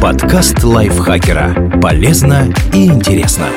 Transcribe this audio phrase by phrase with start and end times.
[0.00, 1.80] Подкаст лайфхакера.
[1.80, 3.48] Полезно и интересно.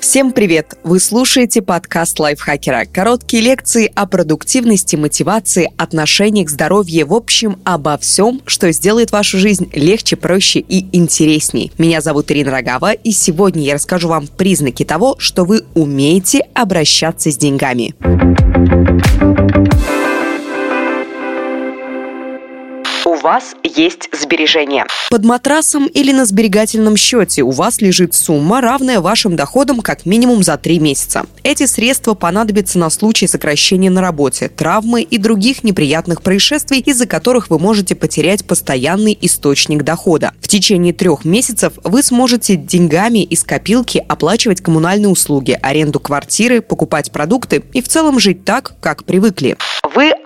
[0.00, 0.78] Всем привет!
[0.84, 2.84] Вы слушаете подкаст лайфхакера.
[2.90, 9.68] Короткие лекции о продуктивности, мотивации, отношениях, здоровье, в общем, обо всем, что сделает вашу жизнь
[9.74, 11.72] легче, проще и интересней.
[11.78, 17.30] Меня зовут Ирина Рогава, и сегодня я расскажу вам признаки того, что вы умеете обращаться
[17.30, 17.94] с деньгами.
[23.28, 24.86] Вас есть сбережения.
[25.10, 30.42] Под матрасом или на сберегательном счете у вас лежит сумма, равная вашим доходам как минимум
[30.42, 31.26] за три месяца.
[31.42, 37.50] Эти средства понадобятся на случай сокращения на работе, травмы и других неприятных происшествий, из-за которых
[37.50, 40.32] вы можете потерять постоянный источник дохода.
[40.40, 47.12] В течение трех месяцев вы сможете деньгами из копилки оплачивать коммунальные услуги, аренду квартиры, покупать
[47.12, 49.58] продукты и в целом жить так, как привыкли.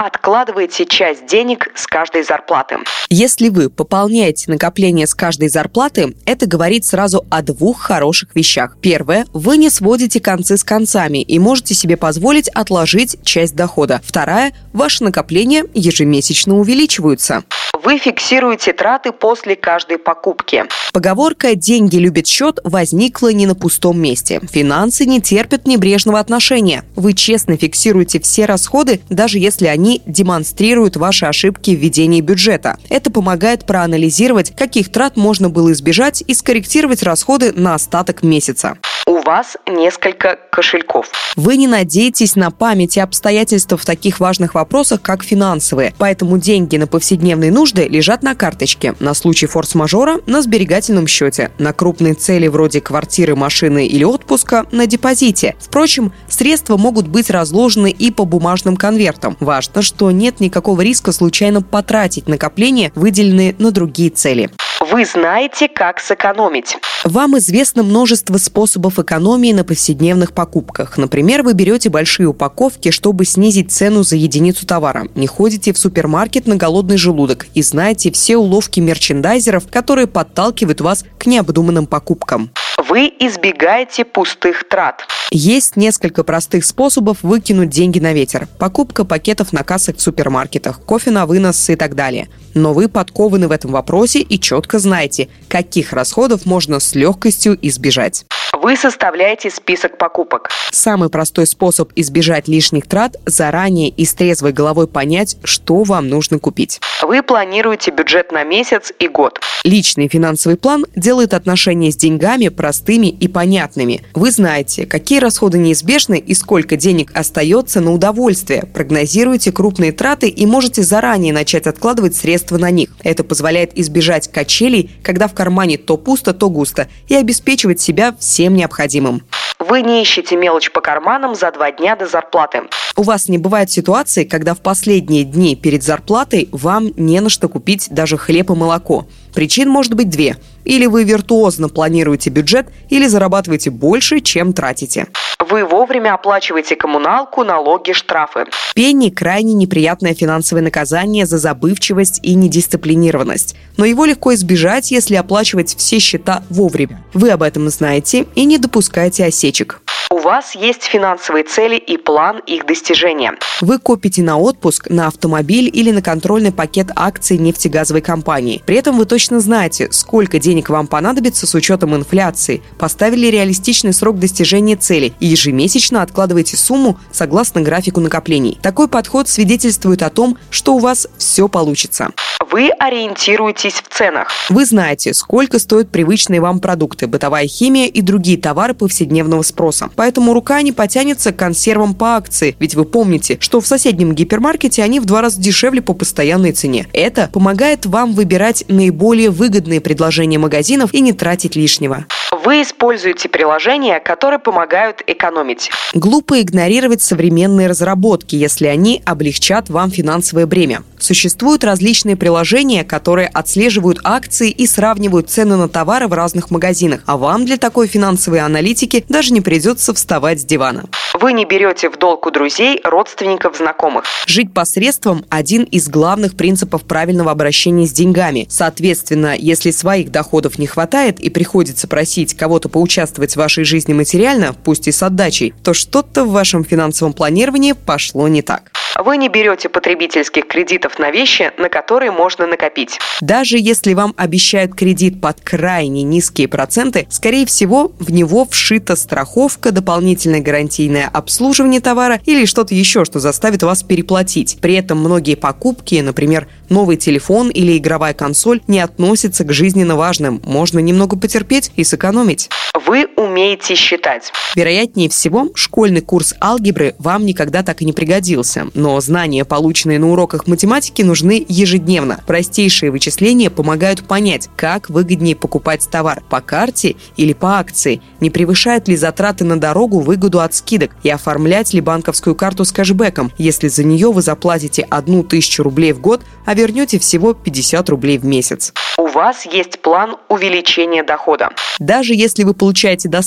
[0.04, 2.78] Откладываете часть денег с каждой зарплаты.
[3.08, 8.78] Если вы пополняете накопление с каждой зарплаты, это говорит сразу о двух хороших вещах.
[8.80, 14.00] Первое, вы не сводите концы с концами и можете себе позволить отложить часть дохода.
[14.04, 17.44] Вторая, ваши накопления ежемесячно увеличиваются.
[17.84, 20.64] Вы фиксируете траты после каждой покупки.
[20.92, 24.40] Поговорка «деньги любят счет» возникла не на пустом месте.
[24.50, 26.84] Финансы не терпят небрежного отношения.
[26.96, 32.78] Вы честно фиксируете все расходы, даже если они демонстрируют ваши ошибки в ведении бюджета.
[32.88, 39.20] Это помогает проанализировать, каких трат можно было избежать и скорректировать расходы на остаток месяца у
[39.20, 41.10] вас несколько кошельков.
[41.36, 46.76] Вы не надеетесь на память и обстоятельства в таких важных вопросах, как финансовые, поэтому деньги
[46.76, 52.48] на повседневные нужды лежат на карточке, на случай форс-мажора– на сберегательном счете, на крупные цели
[52.48, 55.56] вроде квартиры, машины или отпуска– на депозите.
[55.58, 59.36] Впрочем, средства могут быть разложены и по бумажным конвертам.
[59.40, 64.50] Важно, что нет никакого риска случайно потратить накопления, выделенные на другие цели.
[64.92, 66.76] Вы знаете, как сэкономить.
[67.02, 70.98] Вам известно множество способов экономии на повседневных покупках.
[70.98, 75.08] Например, вы берете большие упаковки, чтобы снизить цену за единицу товара.
[75.14, 81.06] Не ходите в супермаркет на голодный желудок и знаете все уловки мерчендайзеров, которые подталкивают вас
[81.18, 82.50] к необдуманным покупкам.
[82.78, 85.06] Вы избегаете пустых трат.
[85.30, 88.48] Есть несколько простых способов выкинуть деньги на ветер.
[88.58, 92.28] Покупка пакетов на кассах в супермаркетах, кофе на вынос и так далее.
[92.54, 98.24] Но вы подкованы в этом вопросе и четко знаете, каких расходов можно с легкостью избежать.
[98.52, 100.50] Вы составляете список покупок.
[100.70, 106.38] Самый простой способ избежать лишних трат– заранее и с трезвой головой понять, что вам нужно
[106.38, 106.78] купить.
[107.00, 109.40] Вы планируете бюджет на месяц и год.
[109.64, 114.02] Личный финансовый план делает отношения с деньгами простыми и понятными.
[114.12, 118.66] Вы знаете, какие расходы неизбежны и сколько денег остается на удовольствие.
[118.74, 122.90] Прогнозируете крупные траты и можете заранее начать откладывать средства на них.
[123.02, 128.41] Это позволяет избежать качелей, когда в кармане то пусто, то густо, и обеспечивать себя всем
[128.42, 129.22] всем необходимым.
[129.60, 132.62] Вы не ищете мелочь по карманам за два дня до зарплаты.
[132.96, 137.48] У вас не бывает ситуации, когда в последние дни перед зарплатой вам не на что
[137.48, 139.06] купить даже хлеб и молоко.
[139.34, 140.36] Причин может быть две.
[140.64, 145.08] Или вы виртуозно планируете бюджет, или зарабатываете больше, чем тратите.
[145.38, 148.44] Вы вовремя оплачиваете коммуналку, налоги, штрафы.
[148.74, 153.56] Пенни– крайне неприятное финансовое наказание за забывчивость и недисциплинированность.
[153.76, 157.02] Но его легко избежать, если оплачивать все счета вовремя.
[157.12, 159.82] Вы об этом знаете и не допускаете осечек.
[160.12, 163.32] У вас есть финансовые цели и план их достижения.
[163.62, 168.62] Вы копите на отпуск, на автомобиль или на контрольный пакет акций нефтегазовой компании.
[168.66, 174.18] При этом вы точно знаете, сколько денег вам понадобится с учетом инфляции, поставили реалистичный срок
[174.18, 178.58] достижения цели и ежемесячно откладываете сумму согласно графику накоплений.
[178.60, 182.10] Такой подход свидетельствует о том, что у вас все получится.
[182.50, 184.28] Вы ориентируетесь в ценах.
[184.50, 190.34] Вы знаете, сколько стоят привычные вам продукты, бытовая химия и другие товары повседневного спроса поэтому
[190.34, 194.98] рука не потянется к консервам по акции, ведь вы помните, что в соседнем гипермаркете они
[194.98, 196.88] в два раза дешевле по постоянной цене.
[196.92, 202.06] Это помогает вам выбирать наиболее выгодные предложения магазинов и не тратить лишнего.
[202.44, 205.70] Вы используете приложения, которые помогают экономить.
[205.94, 210.82] Глупо игнорировать современные разработки, если они облегчат вам финансовое бремя.
[210.98, 217.18] Существуют различные приложения, которые отслеживают акции и сравнивают цены на товары в разных магазинах, а
[217.18, 220.84] вам для такой финансовой аналитики даже не придется вставать с дивана.
[221.22, 224.06] Вы не берете в долг у друзей, родственников, знакомых.
[224.26, 228.46] Жить посредством– один из главных принципов правильного обращения с деньгами.
[228.50, 234.52] Соответственно, если своих доходов не хватает и приходится просить кого-то поучаствовать в вашей жизни материально,
[234.64, 238.72] пусть и с отдачей, то что-то в вашем финансовом планировании пошло не так.
[238.96, 242.98] Вы не берете потребительских кредитов на вещи, на которые можно накопить.
[243.20, 249.72] Даже если вам обещают кредит под крайне низкие проценты, скорее всего, в него вшита страховка,
[249.72, 254.58] дополнительное гарантийное обслуживание товара или что-то еще, что заставит вас переплатить.
[254.60, 260.42] При этом многие покупки, например, новый телефон или игровая консоль, не относятся к жизненно важным.
[260.44, 262.48] Можно немного потерпеть и сэкономить.
[262.86, 264.30] Вы умеете считать.
[264.54, 268.66] Вероятнее всего, школьный курс алгебры вам никогда так и не пригодился.
[268.74, 272.20] Но знания, полученные на уроках математики, нужны ежедневно.
[272.26, 278.88] Простейшие вычисления помогают понять, как выгоднее покупать товар по карте или по акции, не превышают
[278.88, 283.68] ли затраты на дорогу выгоду от скидок и оформлять ли банковскую карту с кэшбэком, если
[283.68, 288.26] за нее вы заплатите одну тысячу рублей в год, а вернете всего 50 рублей в
[288.26, 288.72] месяц.
[288.98, 291.50] У вас есть план увеличения дохода.
[291.78, 293.21] Даже если вы получаете достаточно,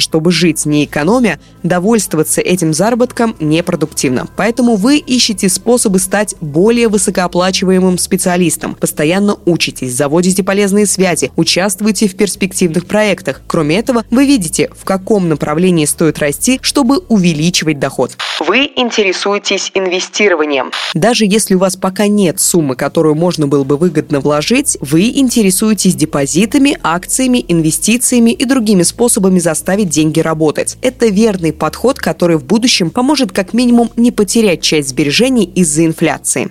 [0.00, 4.26] чтобы жить не экономя, довольствоваться этим заработком непродуктивно.
[4.36, 12.16] Поэтому вы ищете способы стать более высокооплачиваемым специалистом, постоянно учитесь, заводите полезные связи, участвуете в
[12.16, 13.40] перспективных проектах.
[13.46, 18.16] Кроме этого, вы видите, в каком направлении стоит расти, чтобы увеличивать доход.
[18.48, 20.72] Вы интересуетесь инвестированием.
[20.94, 25.94] Даже если у вас пока нет суммы, которую можно было бы выгодно вложить, вы интересуетесь
[25.94, 30.78] депозитами, акциями, инвестициями и другими способами заставить деньги работать.
[30.80, 36.48] Это верный подход, который в будущем поможет как минимум не потерять часть сбережений из-за инфляции.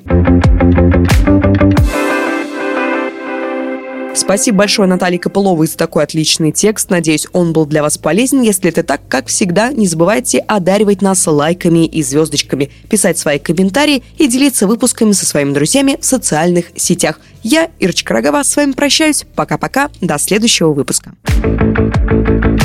[4.17, 6.89] Спасибо большое Наталье Копыловой за такой отличный текст.
[6.89, 8.41] Надеюсь, он был для вас полезен.
[8.41, 14.03] Если это так, как всегда, не забывайте одаривать нас лайками и звездочками, писать свои комментарии
[14.17, 17.19] и делиться выпусками со своими друзьями в социальных сетях.
[17.43, 19.23] Я, Ирочка Рогова, с вами прощаюсь.
[19.35, 19.89] Пока-пока.
[20.01, 21.13] До следующего выпуска.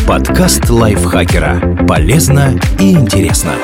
[0.09, 1.87] Подкаст лайфхакера.
[1.87, 3.55] Полезно и интересно.